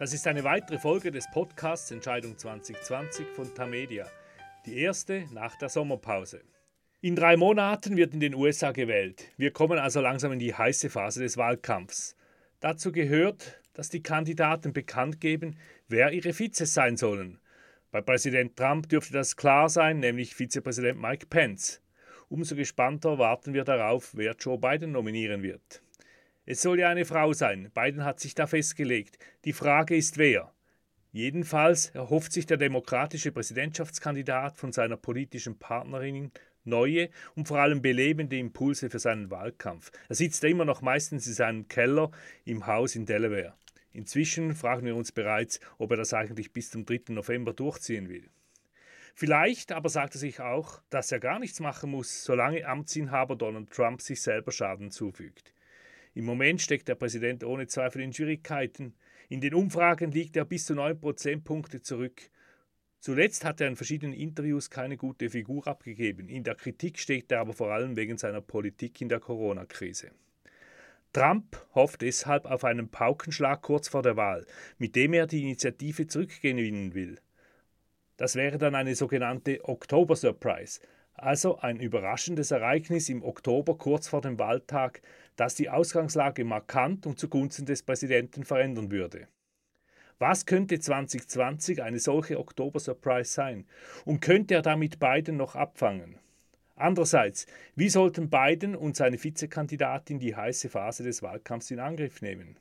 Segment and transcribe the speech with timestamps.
[0.00, 4.06] Das ist eine weitere Folge des Podcasts Entscheidung 2020 von Tamedia,
[4.64, 6.40] die erste nach der Sommerpause.
[7.02, 9.26] In drei Monaten wird in den USA gewählt.
[9.36, 12.16] Wir kommen also langsam in die heiße Phase des Wahlkampfs.
[12.60, 17.38] Dazu gehört, dass die Kandidaten bekannt geben, wer ihre Vizes sein sollen.
[17.90, 21.82] Bei Präsident Trump dürfte das klar sein, nämlich Vizepräsident Mike Pence.
[22.30, 25.82] Umso gespannter warten wir darauf, wer Joe Biden nominieren wird.
[26.50, 27.70] Es soll ja eine Frau sein.
[27.72, 29.20] Biden hat sich da festgelegt.
[29.44, 30.52] Die Frage ist wer.
[31.12, 36.32] Jedenfalls erhofft sich der demokratische Präsidentschaftskandidat von seiner politischen Partnerin
[36.64, 39.92] neue und vor allem belebende Impulse für seinen Wahlkampf.
[40.08, 42.10] Er sitzt immer noch meistens in seinem Keller
[42.44, 43.54] im Haus in Delaware.
[43.92, 47.10] Inzwischen fragen wir uns bereits, ob er das eigentlich bis zum 3.
[47.10, 48.28] November durchziehen will.
[49.14, 53.70] Vielleicht aber sagt er sich auch, dass er gar nichts machen muss, solange Amtsinhaber Donald
[53.70, 55.54] Trump sich selber Schaden zufügt.
[56.14, 58.94] Im Moment steckt der Präsident ohne Zweifel in Schwierigkeiten.
[59.28, 62.30] In den Umfragen liegt er bis zu 9 Prozentpunkte zurück.
[62.98, 66.28] Zuletzt hat er in verschiedenen Interviews keine gute Figur abgegeben.
[66.28, 70.10] In der Kritik steht er aber vor allem wegen seiner Politik in der Corona-Krise.
[71.12, 74.46] Trump hofft deshalb auf einen Paukenschlag kurz vor der Wahl,
[74.78, 77.18] mit dem er die Initiative zurückgewinnen will.
[78.16, 80.80] Das wäre dann eine sogenannte Oktober Surprise,
[81.14, 85.02] also ein überraschendes Ereignis im Oktober kurz vor dem Wahltag,
[85.40, 89.26] das die Ausgangslage markant und zugunsten des Präsidenten verändern würde.
[90.18, 93.64] Was könnte 2020 eine solche Oktober-Surprise sein?
[94.04, 96.18] Und könnte er damit Biden noch abfangen?
[96.76, 102.58] Andererseits, wie sollten Biden und seine Vizekandidatin die heiße Phase des Wahlkampfs in Angriff nehmen?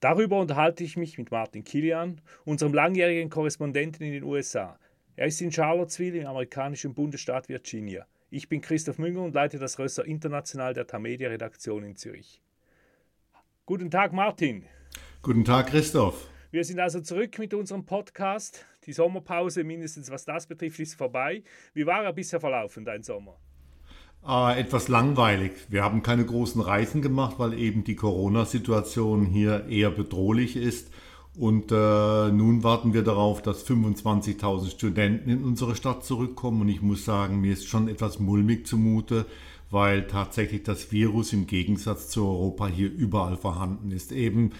[0.00, 4.76] Darüber unterhalte ich mich mit Martin Kilian, unserem langjährigen Korrespondenten in den USA.
[5.14, 8.08] Er ist in Charlottesville im amerikanischen Bundesstaat Virginia.
[8.34, 12.40] Ich bin Christoph Münger und leite das Rösser International der Tamedia Redaktion in Zürich.
[13.66, 14.64] Guten Tag, Martin.
[15.20, 16.30] Guten Tag, Christoph.
[16.50, 18.64] Wir sind also zurück mit unserem Podcast.
[18.86, 21.42] Die Sommerpause, mindestens was das betrifft, ist vorbei.
[21.74, 23.36] Wie war er bisher verlaufen, dein Sommer?
[24.26, 25.52] Äh, etwas langweilig.
[25.68, 30.90] Wir haben keine großen Reisen gemacht, weil eben die Corona-Situation hier eher bedrohlich ist.
[31.34, 36.60] Und äh, nun warten wir darauf, dass 25.000 Studenten in unsere Stadt zurückkommen.
[36.62, 39.24] Und ich muss sagen, mir ist schon etwas mulmig zumute,
[39.70, 44.12] weil tatsächlich das Virus im Gegensatz zu Europa hier überall vorhanden ist.
[44.12, 44.52] Eben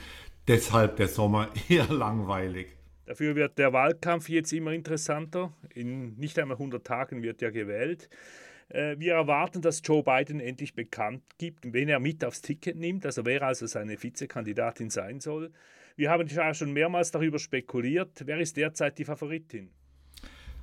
[0.49, 2.69] deshalb der Sommer eher langweilig.
[3.05, 5.53] Dafür wird der Wahlkampf jetzt immer interessanter.
[5.75, 8.09] In nicht einmal 100 Tagen wird ja gewählt.
[8.71, 13.05] Äh, wir erwarten, dass Joe Biden endlich bekannt gibt, wen er mit aufs Ticket nimmt,
[13.05, 15.53] also wer also seine Vizekandidatin sein soll.
[15.97, 18.23] Wir haben ja schon mehrmals darüber spekuliert.
[18.25, 19.71] Wer ist derzeit die Favoritin?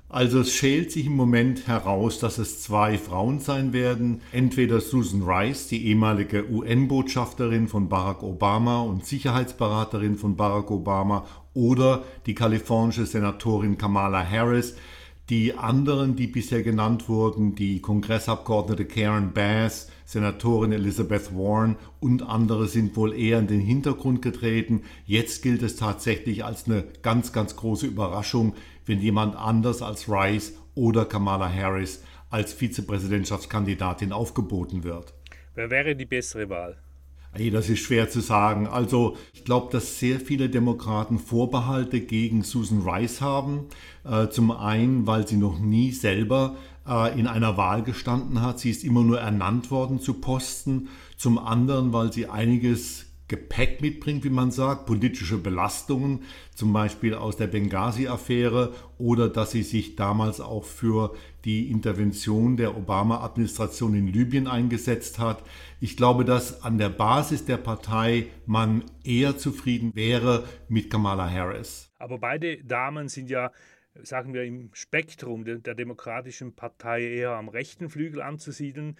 [0.08, 4.22] Also es schält sich im Moment heraus, dass es zwei Frauen sein werden.
[4.32, 12.02] Entweder Susan Rice, die ehemalige UN-Botschafterin von Barack Obama und Sicherheitsberaterin von Barack Obama, oder
[12.26, 14.74] die kalifornische Senatorin Kamala Harris,
[15.28, 22.66] die anderen, die bisher genannt wurden, die Kongressabgeordnete Karen Bass, Senatorin Elizabeth Warren und andere
[22.66, 24.82] sind wohl eher in den Hintergrund getreten.
[25.06, 28.54] Jetzt gilt es tatsächlich als eine ganz, ganz große Überraschung,
[28.86, 35.14] wenn jemand anders als Rice oder Kamala Harris als Vizepräsidentschaftskandidatin aufgeboten wird.
[35.54, 36.76] Wer wäre die bessere Wahl?
[37.32, 38.66] Hey, das ist schwer zu sagen.
[38.66, 43.66] Also ich glaube, dass sehr viele Demokraten Vorbehalte gegen Susan Rice haben.
[44.04, 46.56] Äh, zum einen, weil sie noch nie selber
[46.88, 48.58] äh, in einer Wahl gestanden hat.
[48.58, 50.88] Sie ist immer nur ernannt worden zu Posten.
[51.16, 57.36] Zum anderen, weil sie einiges Gepäck mitbringt, wie man sagt, politische Belastungen, zum Beispiel aus
[57.36, 61.14] der Benghazi-Affäre oder dass sie sich damals auch für
[61.44, 65.44] die Intervention der Obama-Administration in Libyen eingesetzt hat.
[65.78, 71.88] Ich glaube, dass an der Basis der Partei man eher zufrieden wäre mit Kamala Harris.
[72.00, 73.52] Aber beide Damen sind ja
[74.02, 78.96] sagen wir im Spektrum der, demokratischen Partei eher am rechten Flügel anzusiedeln.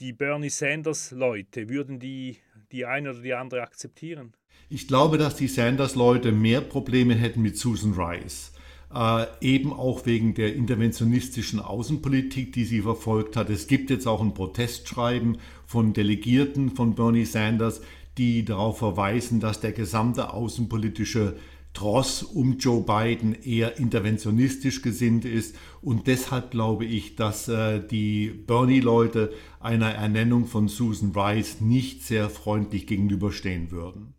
[0.00, 2.38] Die Bernie Sanders-Leute, würden die
[2.72, 4.32] die eine oder die andere akzeptieren?
[4.68, 8.52] Ich glaube, dass die Sanders-Leute mehr Probleme hätten mit Susan Rice.
[8.94, 13.50] Äh, eben auch wegen der interventionistischen Außenpolitik, die sie verfolgt hat.
[13.50, 17.82] Es gibt jetzt auch ein Protestschreiben von Delegierten von Bernie Sanders,
[18.16, 21.36] die darauf verweisen, dass der gesamte außenpolitische
[21.78, 25.56] Tross um Joe Biden eher interventionistisch gesinnt ist.
[25.80, 32.30] Und deshalb glaube ich, dass äh, die Bernie-Leute einer Ernennung von Susan Rice nicht sehr
[32.30, 34.14] freundlich gegenüberstehen würden.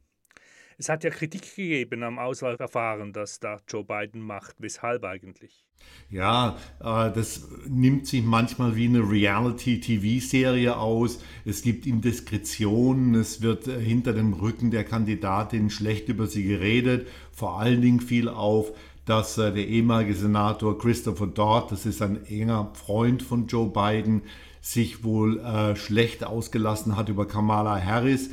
[0.78, 4.56] Es hat ja Kritik gegeben am Auswahlverfahren, das da Joe Biden macht.
[4.60, 5.69] Weshalb eigentlich?
[6.12, 11.20] Ja, äh, das nimmt sich manchmal wie eine Reality-TV-Serie aus.
[11.46, 17.08] Es gibt Indiskretionen, es wird äh, hinter dem Rücken der Kandidatin schlecht über sie geredet.
[17.32, 18.72] Vor allen Dingen fiel auf,
[19.06, 24.24] dass äh, der ehemalige Senator Christopher Dodd, das ist ein enger Freund von Joe Biden,
[24.62, 25.42] sich wohl
[25.78, 28.30] schlecht ausgelassen hat über Kamala Harris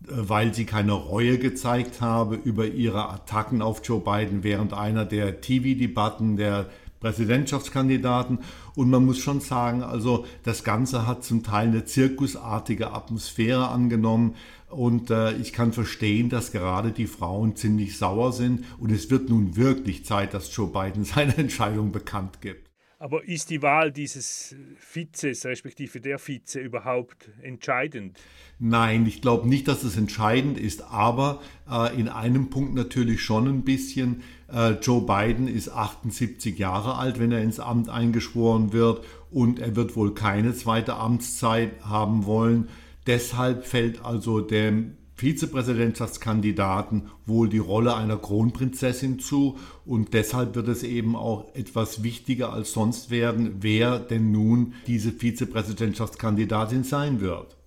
[0.00, 5.40] weil sie keine Reue gezeigt habe über ihre Attacken auf Joe Biden während einer der
[5.40, 6.66] TV-Debatten der
[7.00, 8.38] Präsidentschaftskandidaten.
[8.74, 14.36] Und man muss schon sagen, also das Ganze hat zum Teil eine zirkusartige Atmosphäre angenommen.
[14.68, 18.64] Und äh, ich kann verstehen, dass gerade die Frauen ziemlich sauer sind.
[18.78, 22.70] Und es wird nun wirklich Zeit, dass Joe Biden seine Entscheidung bekannt gibt.
[23.00, 28.20] Aber ist die Wahl dieses Vizes, respektive der Vize, überhaupt entscheidend?
[28.58, 33.48] Nein, ich glaube nicht, dass es entscheidend ist, aber äh, in einem Punkt natürlich schon
[33.48, 34.22] ein bisschen.
[34.52, 39.76] Äh, Joe Biden ist 78 Jahre alt, wenn er ins Amt eingeschworen wird und er
[39.76, 42.68] wird wohl keine zweite Amtszeit haben wollen.
[43.06, 50.82] Deshalb fällt also dem Vizepräsidentschaftskandidaten wohl die Rolle einer Kronprinzessin zu und deshalb wird es
[50.82, 57.59] eben auch etwas wichtiger als sonst werden, wer denn nun diese Vizepräsidentschaftskandidatin sein wird.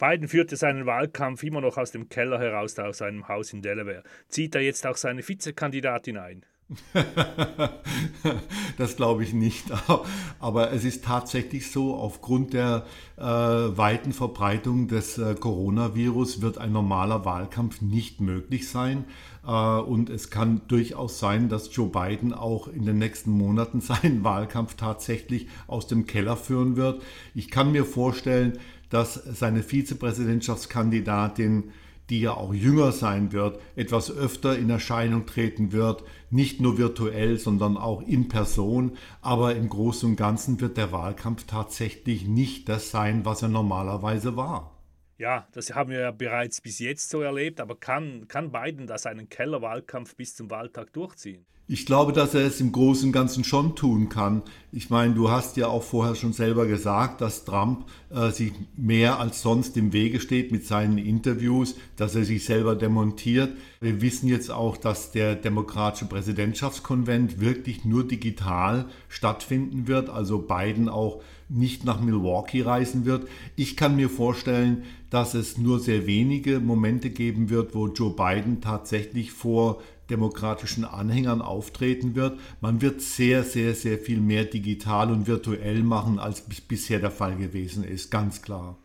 [0.00, 4.02] Biden führte seinen Wahlkampf immer noch aus dem Keller heraus, aus seinem Haus in Delaware.
[4.28, 6.46] Zieht er jetzt auch seine Vizekandidatin ein?
[8.78, 9.66] das glaube ich nicht.
[10.40, 12.86] Aber es ist tatsächlich so, aufgrund der
[13.16, 19.04] äh, weiten Verbreitung des äh, Coronavirus wird ein normaler Wahlkampf nicht möglich sein.
[19.46, 24.22] Äh, und es kann durchaus sein, dass Joe Biden auch in den nächsten Monaten seinen
[24.24, 27.02] Wahlkampf tatsächlich aus dem Keller führen wird.
[27.34, 28.58] Ich kann mir vorstellen,
[28.90, 31.72] dass seine Vizepräsidentschaftskandidatin
[32.10, 37.38] die ja auch jünger sein wird, etwas öfter in Erscheinung treten wird, nicht nur virtuell,
[37.38, 38.96] sondern auch in Person.
[39.22, 44.36] Aber im Großen und Ganzen wird der Wahlkampf tatsächlich nicht das sein, was er normalerweise
[44.36, 44.72] war.
[45.20, 48.96] Ja, das haben wir ja bereits bis jetzt so erlebt, aber kann, kann Biden da
[48.96, 51.44] seinen Kellerwahlkampf bis zum Wahltag durchziehen?
[51.68, 54.42] Ich glaube, dass er es im Großen und Ganzen schon tun kann.
[54.72, 59.20] Ich meine, du hast ja auch vorher schon selber gesagt, dass Trump äh, sich mehr
[59.20, 63.52] als sonst im Wege steht mit seinen Interviews, dass er sich selber demontiert.
[63.80, 70.88] Wir wissen jetzt auch, dass der demokratische Präsidentschaftskonvent wirklich nur digital stattfinden wird, also Biden
[70.88, 73.28] auch nicht nach Milwaukee reisen wird.
[73.56, 78.60] Ich kann mir vorstellen, dass es nur sehr wenige Momente geben wird, wo Joe Biden
[78.60, 82.38] tatsächlich vor demokratischen Anhängern auftreten wird.
[82.60, 87.36] Man wird sehr, sehr, sehr viel mehr digital und virtuell machen, als bisher der Fall
[87.36, 88.76] gewesen ist, ganz klar.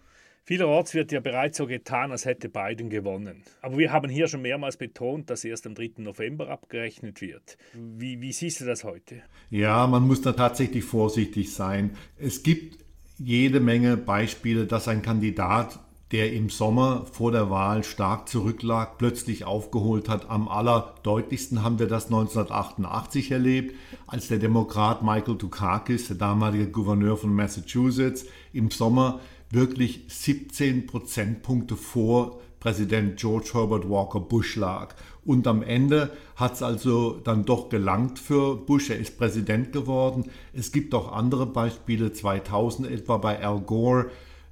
[0.47, 3.41] Vielerorts wird ja bereits so getan, als hätte Biden gewonnen.
[3.63, 5.93] Aber wir haben hier schon mehrmals betont, dass erst am 3.
[5.97, 7.57] November abgerechnet wird.
[7.73, 9.23] Wie, wie siehst du das heute?
[9.49, 11.97] Ja, man muss da tatsächlich vorsichtig sein.
[12.19, 12.77] Es gibt
[13.17, 15.79] jede Menge Beispiele, dass ein Kandidat
[16.11, 20.29] der im Sommer vor der Wahl stark zurücklag, plötzlich aufgeholt hat.
[20.29, 23.75] Am allerdeutlichsten haben wir das 1988 erlebt,
[24.05, 29.19] als der Demokrat Michael Dukakis, der damalige Gouverneur von Massachusetts, im Sommer
[29.49, 34.95] wirklich 17 Prozentpunkte vor Präsident George Herbert Walker Bush lag.
[35.23, 38.89] Und am Ende hat es also dann doch gelangt für Bush.
[38.89, 40.31] Er ist Präsident geworden.
[40.51, 44.09] Es gibt auch andere Beispiele, 2000 etwa bei Al Gore.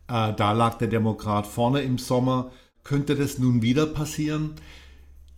[0.07, 2.51] Äh, da lag der Demokrat vorne im Sommer.
[2.83, 4.55] Könnte das nun wieder passieren?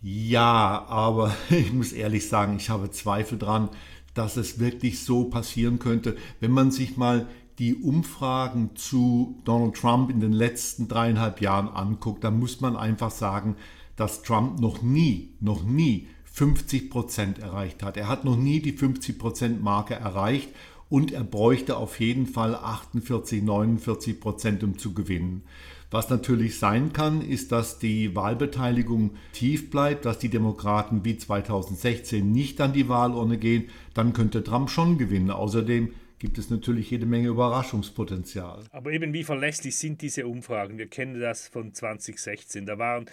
[0.02, 3.70] Ja, aber ich muss ehrlich sagen, ich habe Zweifel dran,
[4.12, 6.16] dass es wirklich so passieren könnte.
[6.40, 7.26] Wenn man sich mal
[7.58, 13.10] die Umfragen zu Donald Trump in den letzten dreieinhalb Jahren anguckt, dann muss man einfach
[13.10, 13.56] sagen,
[13.96, 17.96] dass Trump noch nie, noch nie 50 Prozent erreicht hat.
[17.96, 20.50] Er hat noch nie die 50 Prozent Marke erreicht
[20.90, 25.42] und er bräuchte auf jeden Fall 48, 49 Prozent, um zu gewinnen.
[25.90, 32.30] Was natürlich sein kann, ist, dass die Wahlbeteiligung tief bleibt, dass die Demokraten wie 2016
[32.30, 35.30] nicht an die Wahlurne gehen, dann könnte Trump schon gewinnen.
[35.30, 38.64] Außerdem gibt es natürlich jede Menge Überraschungspotenzial.
[38.70, 40.78] Aber eben wie verlässlich sind diese Umfragen?
[40.78, 42.66] Wir kennen das von 2016.
[42.66, 43.06] Da waren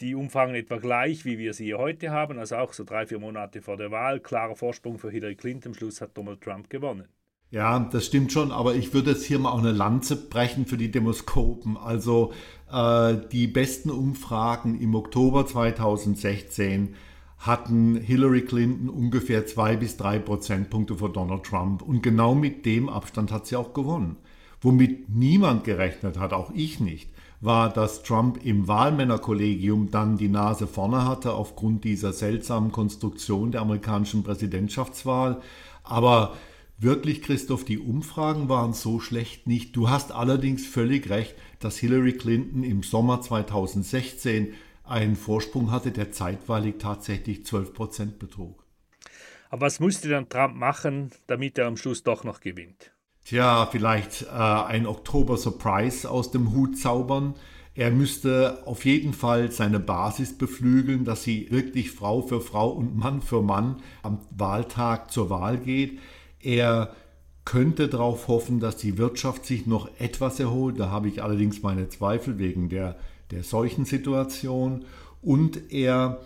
[0.00, 3.62] die Umfragen etwa gleich, wie wir sie heute haben, also auch so drei, vier Monate
[3.62, 4.20] vor der Wahl.
[4.20, 5.72] Klarer Vorsprung für Hillary Clinton.
[5.72, 7.08] Am Schluss hat Donald Trump gewonnen.
[7.50, 10.76] Ja, das stimmt schon, aber ich würde jetzt hier mal auch eine Lanze brechen für
[10.76, 11.76] die Demoskopen.
[11.76, 12.32] Also
[12.70, 16.96] äh, die besten Umfragen im Oktober 2016
[17.38, 21.82] hatten Hillary Clinton ungefähr zwei bis drei Prozentpunkte vor Donald Trump.
[21.82, 24.16] Und genau mit dem Abstand hat sie auch gewonnen.
[24.60, 30.66] Womit niemand gerechnet hat, auch ich nicht, war, dass Trump im Wahlmännerkollegium dann die Nase
[30.66, 35.40] vorne hatte aufgrund dieser seltsamen Konstruktion der amerikanischen Präsidentschaftswahl.
[35.84, 36.34] Aber
[36.78, 39.76] wirklich, Christoph, die Umfragen waren so schlecht nicht.
[39.76, 44.54] Du hast allerdings völlig recht, dass Hillary Clinton im Sommer 2016
[44.86, 48.64] einen Vorsprung hatte, der zeitweilig tatsächlich 12 Prozent betrug.
[49.50, 52.92] Aber was musste dann Trump machen, damit er am Schluss doch noch gewinnt?
[53.24, 57.34] Tja, vielleicht äh, ein Oktober-Surprise aus dem Hut zaubern.
[57.74, 62.96] Er müsste auf jeden Fall seine Basis beflügeln, dass sie wirklich Frau für Frau und
[62.96, 65.98] Mann für Mann am Wahltag zur Wahl geht.
[66.40, 66.94] Er
[67.44, 70.80] könnte darauf hoffen, dass die Wirtschaft sich noch etwas erholt.
[70.80, 72.96] Da habe ich allerdings meine Zweifel wegen der,
[73.30, 74.84] der Situation.
[75.22, 76.20] Und er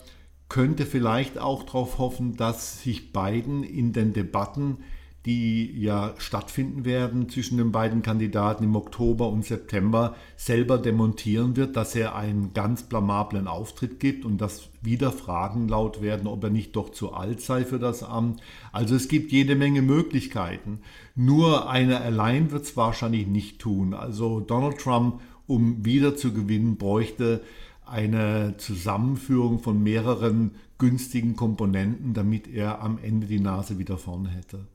[0.49, 4.77] könnte vielleicht auch darauf hoffen, dass sich Biden in den Debatten
[5.25, 11.75] die ja stattfinden werden zwischen den beiden Kandidaten im Oktober und September, selber demontieren wird,
[11.75, 16.49] dass er einen ganz blamablen Auftritt gibt und dass wieder Fragen laut werden, ob er
[16.49, 18.41] nicht doch zu alt sei für das Amt.
[18.71, 20.79] Also es gibt jede Menge Möglichkeiten.
[21.13, 23.93] Nur einer allein wird es wahrscheinlich nicht tun.
[23.93, 27.41] Also Donald Trump, um wieder zu gewinnen, bräuchte
[27.85, 34.65] eine Zusammenführung von mehreren günstigen Komponenten, damit er am Ende die Nase wieder vorne hätte.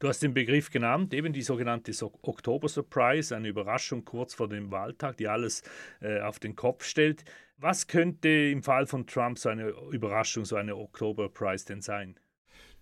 [0.00, 1.92] Du hast den Begriff genannt, eben die sogenannte
[2.22, 5.62] Oktober-Surprise, eine Überraschung kurz vor dem Wahltag, die alles
[6.00, 7.24] äh, auf den Kopf stellt.
[7.56, 12.18] Was könnte im Fall von Trump so eine Überraschung, so eine Oktober-Surprise denn sein?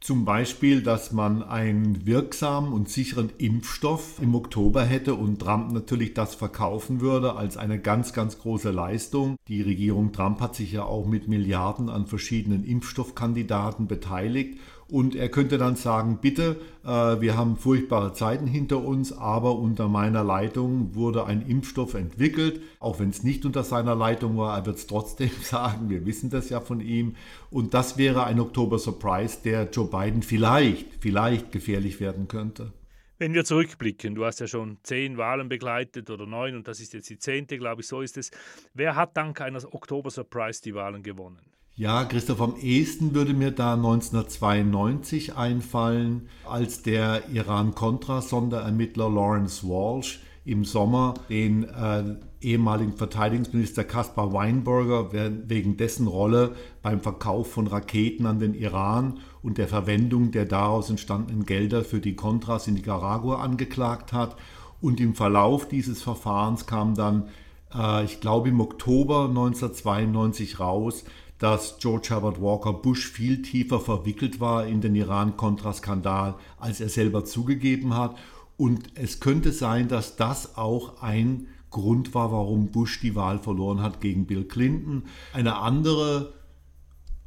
[0.05, 6.13] Zum Beispiel, dass man einen wirksamen und sicheren Impfstoff im Oktober hätte und Trump natürlich
[6.13, 9.37] das verkaufen würde als eine ganz, ganz große Leistung.
[9.49, 14.59] Die Regierung Trump hat sich ja auch mit Milliarden an verschiedenen Impfstoffkandidaten beteiligt
[14.89, 16.89] und er könnte dann sagen, bitte, äh,
[17.21, 22.61] wir haben furchtbare Zeiten hinter uns, aber unter meiner Leitung wurde ein Impfstoff entwickelt.
[22.81, 26.31] Auch wenn es nicht unter seiner Leitung war, er wird es trotzdem sagen, wir wissen
[26.31, 27.17] das ja von ihm.
[27.51, 32.73] Und das wäre ein Oktober-Surprise, der Joe Biden vielleicht, vielleicht gefährlich werden könnte.
[33.17, 36.93] Wenn wir zurückblicken, du hast ja schon zehn Wahlen begleitet oder neun und das ist
[36.95, 38.33] jetzt die zehnte, glaube ich, so ist es.
[38.75, 41.54] Wer hat dank einer Oktober-Surprise die Wahlen gewonnen?
[41.77, 50.65] Ja, Christoph, am ehesten würde mir da 1992 einfallen, als der Iran-Contra-Sonderermittler Lawrence Walsh im
[50.65, 55.11] Sommer den äh, ehemaligen Verteidigungsminister Kaspar Weinberger
[55.49, 60.91] wegen dessen Rolle beim Verkauf von Raketen an den Iran und der Verwendung der daraus
[60.91, 64.37] entstandenen Gelder für die Contras in Nicaragua angeklagt hat.
[64.81, 67.31] Und im Verlauf dieses Verfahrens kam dann,
[67.75, 71.05] äh, ich glaube im Oktober 1992 raus,
[71.45, 77.27] dass George Herbert Walker Bush viel tiefer verwickelt war in den Iran-Contra-Skandal, als er selber
[77.27, 78.17] zugegeben hat.
[78.57, 83.83] Und es könnte sein, dass das auch ein Grund war, warum Bush die Wahl verloren
[83.83, 85.03] hat gegen Bill Clinton.
[85.35, 86.33] Eine andere,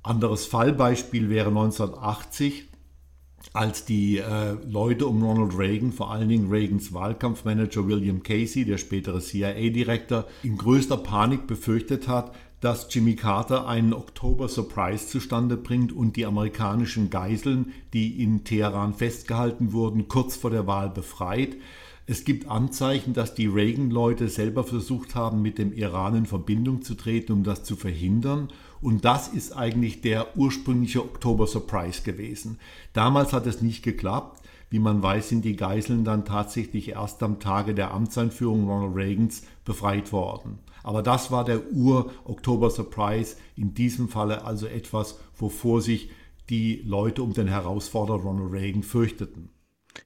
[0.02, 2.70] anderes Fallbeispiel wäre 1980,
[3.54, 8.80] als die äh, Leute um Ronald Reagan, vor allen Dingen Reagans Wahlkampfmanager William Casey, der
[8.80, 16.16] spätere CIA-Direktor, in größter Panik befürchtet hat, dass Jimmy Carter einen Oktober-Surprise zustande bringt und
[16.16, 21.56] die amerikanischen Geiseln, die in Teheran festgehalten wurden, kurz vor der Wahl befreit.
[22.10, 26.96] Es gibt Anzeichen, dass die Reagan-Leute selber versucht haben, mit dem Iran in Verbindung zu
[26.96, 28.48] treten, um das zu verhindern.
[28.82, 32.60] Und das ist eigentlich der ursprüngliche Oktober-Surprise gewesen.
[32.94, 34.42] Damals hat es nicht geklappt.
[34.70, 39.44] Wie man weiß, sind die Geiseln dann tatsächlich erst am Tage der Amtseinführung Ronald Reagans
[39.66, 40.60] befreit worden.
[40.88, 46.10] Aber das war der Ur-Oktober-Surprise, in diesem Falle also etwas, wovor sich
[46.50, 49.50] die Leute um den Herausforderer Ronald Reagan fürchteten.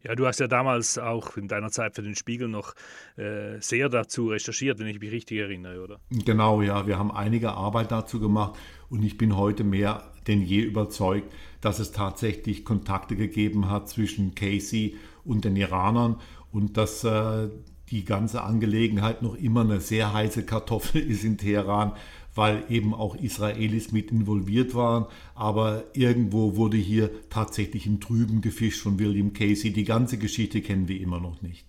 [0.02, 2.74] Ja, du hast ja damals auch in deiner Zeit für den Spiegel noch
[3.16, 6.00] äh, sehr dazu recherchiert, wenn ich mich richtig erinnere, oder?
[6.10, 8.58] Genau, ja, wir haben einige Arbeit dazu gemacht
[8.90, 14.34] und ich bin heute mehr denn je überzeugt, dass es tatsächlich Kontakte gegeben hat zwischen
[14.34, 16.20] Casey und den Iranern
[16.52, 17.50] und dass äh,
[17.92, 21.94] die ganze Angelegenheit noch immer eine sehr heiße Kartoffel ist in Teheran,
[22.34, 25.06] weil eben auch Israelis mit involviert waren.
[25.36, 29.74] Aber irgendwo wurde hier tatsächlich im Trüben gefischt von William Casey.
[29.74, 31.68] Die ganze Geschichte kennen wir immer noch nicht.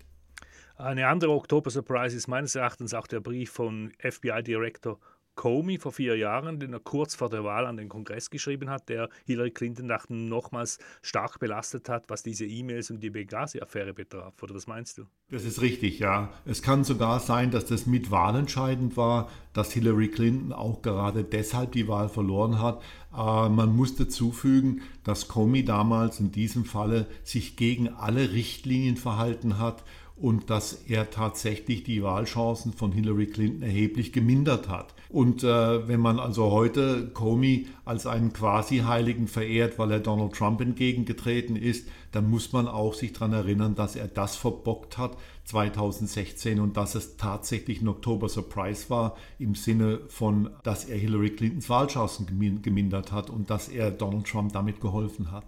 [0.77, 4.99] Eine andere Oktober-Surprise ist meines Erachtens auch der Brief von FBI-Direktor
[5.35, 8.89] Comey vor vier Jahren, den er kurz vor der Wahl an den Kongress geschrieben hat,
[8.89, 14.41] der Hillary Clinton dachten nochmals stark belastet hat, was diese E-Mails und die Benghazi-Affäre betraf.
[14.41, 15.03] Oder was meinst du?
[15.29, 16.31] Das ist richtig, ja.
[16.45, 21.71] Es kann sogar sein, dass das mit wahlentscheidend war, dass Hillary Clinton auch gerade deshalb
[21.71, 22.81] die Wahl verloren hat.
[23.13, 29.59] Äh, man muss dazufügen, dass Comey damals in diesem Falle sich gegen alle Richtlinien verhalten
[29.59, 29.83] hat
[30.15, 34.93] und dass er tatsächlich die Wahlchancen von Hillary Clinton erheblich gemindert hat.
[35.09, 40.61] Und äh, wenn man also heute Comey als einen Quasi-Heiligen verehrt, weil er Donald Trump
[40.61, 46.59] entgegengetreten ist, dann muss man auch sich daran erinnern, dass er das verbockt hat 2016
[46.59, 52.27] und dass es tatsächlich ein Oktober-Surprise war im Sinne von, dass er Hillary Clintons Wahlchancen
[52.61, 55.45] gemindert hat und dass er Donald Trump damit geholfen hat.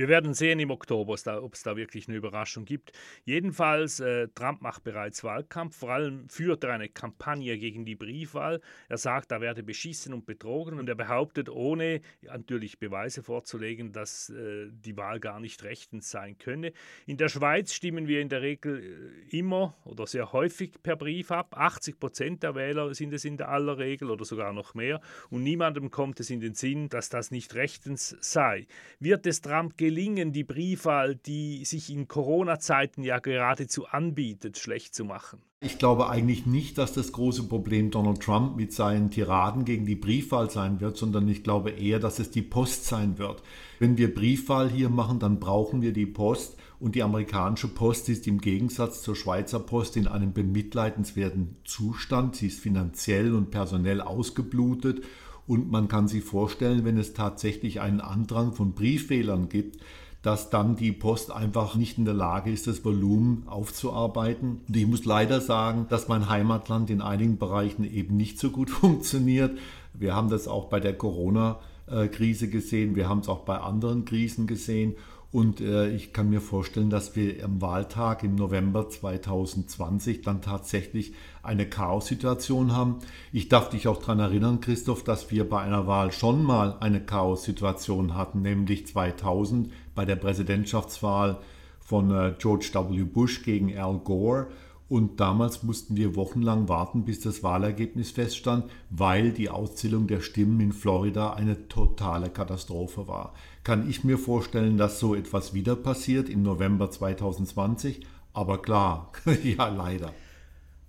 [0.00, 2.92] Wir werden sehen im Oktober, ob es da wirklich eine Überraschung gibt.
[3.26, 5.76] Jedenfalls, äh, Trump macht bereits Wahlkampf.
[5.76, 8.62] Vor allem führt er eine Kampagne gegen die Briefwahl.
[8.88, 10.78] Er sagt, da werde beschissen und betrogen.
[10.78, 16.38] Und er behauptet, ohne natürlich Beweise vorzulegen, dass äh, die Wahl gar nicht rechtens sein
[16.38, 16.72] könne.
[17.04, 21.30] In der Schweiz stimmen wir in der Regel äh, immer oder sehr häufig per Brief
[21.30, 21.58] ab.
[21.58, 25.02] 80 Prozent der Wähler sind es in aller Regel oder sogar noch mehr.
[25.28, 28.66] Und niemandem kommt es in den Sinn, dass das nicht rechtens sei.
[28.98, 35.04] Wird es Trump gelingen, die Briefwahl, die sich in Corona-Zeiten ja geradezu anbietet, schlecht zu
[35.04, 35.40] machen?
[35.60, 39.96] Ich glaube eigentlich nicht, dass das große Problem Donald Trump mit seinen Tiraden gegen die
[39.96, 43.42] Briefwahl sein wird, sondern ich glaube eher, dass es die Post sein wird.
[43.80, 48.28] Wenn wir Briefwahl hier machen, dann brauchen wir die Post und die amerikanische Post ist
[48.28, 52.36] im Gegensatz zur Schweizer Post in einem bemitleidenswerten Zustand.
[52.36, 55.02] Sie ist finanziell und personell ausgeblutet
[55.50, 59.80] und man kann sich vorstellen, wenn es tatsächlich einen Andrang von Brieffehlern gibt,
[60.22, 64.60] dass dann die Post einfach nicht in der Lage ist, das Volumen aufzuarbeiten.
[64.68, 68.70] Und ich muss leider sagen, dass mein Heimatland in einigen Bereichen eben nicht so gut
[68.70, 69.58] funktioniert.
[69.92, 74.46] Wir haben das auch bei der Corona-Krise gesehen, wir haben es auch bei anderen Krisen
[74.46, 74.94] gesehen.
[75.32, 81.12] Und äh, ich kann mir vorstellen, dass wir am Wahltag im November 2020 dann tatsächlich
[81.42, 82.98] eine Chaos-Situation haben.
[83.32, 87.00] Ich darf dich auch daran erinnern, Christoph, dass wir bei einer Wahl schon mal eine
[87.00, 91.38] Chaos-Situation hatten, nämlich 2000 bei der Präsidentschaftswahl
[91.78, 93.04] von äh, George W.
[93.04, 94.48] Bush gegen Al Gore.
[94.88, 100.58] Und damals mussten wir wochenlang warten, bis das Wahlergebnis feststand, weil die Auszählung der Stimmen
[100.58, 103.32] in Florida eine totale Katastrophe war.
[103.62, 108.06] Kann ich mir vorstellen, dass so etwas wieder passiert im November 2020?
[108.32, 109.12] Aber klar,
[109.42, 110.14] ja, leider.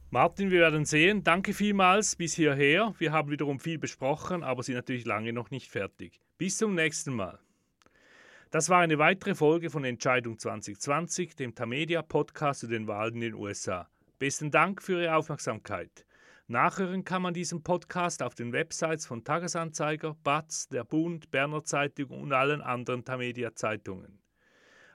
[0.10, 1.24] Martin, wir werden sehen.
[1.24, 2.94] Danke vielmals bis hierher.
[2.98, 6.20] Wir haben wiederum viel besprochen, aber sind natürlich lange noch nicht fertig.
[6.38, 7.40] Bis zum nächsten Mal.
[8.52, 13.22] Das war eine weitere Folge von Entscheidung 2020, dem Tamedia Podcast zu den Wahlen in
[13.22, 13.90] den USA.
[14.20, 16.06] Besten Dank für Ihre Aufmerksamkeit.
[16.52, 22.10] Nachhören kann man diesen Podcast auf den Websites von Tagesanzeiger, BATZ, der Bund, Berner Zeitung
[22.10, 24.20] und allen anderen Tamedia Zeitungen.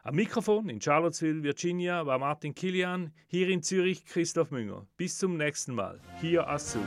[0.02, 4.86] Am Mikrofon in Charlottesville, Virginia war Martin Kilian, hier in Zürich Christoph Münger.
[4.98, 5.98] Bis zum nächsten Mal.
[6.20, 6.78] Hier Assou.